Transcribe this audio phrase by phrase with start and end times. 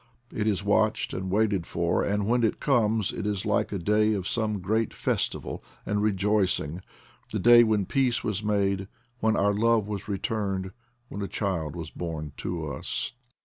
[0.33, 3.13] It is watched and waited 52 IDLE DATS IN PATAGONIA for, and when it comes
[3.13, 6.81] is like a day of some great festival and rejoicing—
[7.31, 8.87] the day when peace was made,
[9.19, 10.71] when our love was returned,
[11.07, 13.13] when a child was born to us.